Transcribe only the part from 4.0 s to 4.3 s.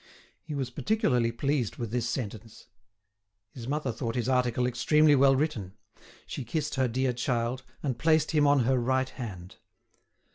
his